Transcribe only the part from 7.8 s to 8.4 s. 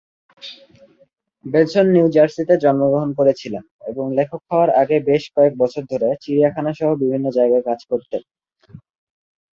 করতেন।